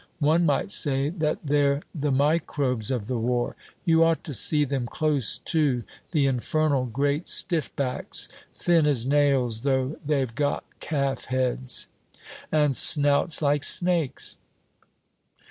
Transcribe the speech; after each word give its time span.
One 0.17 0.47
might 0.47 0.71
say 0.71 1.09
that 1.09 1.37
they're 1.45 1.83
the 1.93 2.11
microbes 2.11 2.89
of 2.89 3.05
the 3.05 3.19
war. 3.19 3.55
You 3.85 4.03
ought 4.03 4.23
to 4.23 4.33
see 4.33 4.63
them 4.65 4.87
close 4.87 5.37
to 5.37 5.83
the 6.09 6.25
infernal 6.25 6.87
great 6.87 7.27
stiff 7.27 7.69
backs, 7.75 8.27
thin 8.55 8.87
as 8.87 9.05
nails, 9.05 9.61
though 9.61 9.97
they've 10.03 10.33
got 10.33 10.63
calf 10.79 11.25
heads." 11.25 11.87
"And 12.51 12.75
snouts 12.75 13.43
like 13.43 13.63
snakes." 13.63 14.37